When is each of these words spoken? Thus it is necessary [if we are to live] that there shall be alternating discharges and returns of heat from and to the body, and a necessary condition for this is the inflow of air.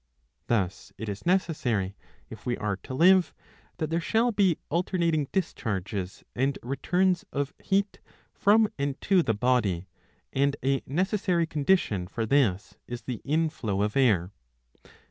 Thus 0.47 0.91
it 0.97 1.07
is 1.09 1.27
necessary 1.27 1.95
[if 2.27 2.43
we 2.43 2.57
are 2.57 2.77
to 2.77 2.95
live] 2.95 3.35
that 3.77 3.91
there 3.91 3.99
shall 4.01 4.31
be 4.31 4.57
alternating 4.71 5.27
discharges 5.31 6.23
and 6.35 6.57
returns 6.63 7.23
of 7.31 7.53
heat 7.63 7.99
from 8.33 8.67
and 8.79 8.99
to 9.01 9.21
the 9.21 9.35
body, 9.35 9.85
and 10.33 10.57
a 10.65 10.81
necessary 10.87 11.45
condition 11.45 12.07
for 12.07 12.25
this 12.25 12.77
is 12.87 13.03
the 13.03 13.21
inflow 13.23 13.83
of 13.83 13.95
air. 13.95 14.31